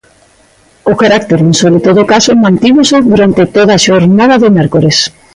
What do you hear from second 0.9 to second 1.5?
O carácter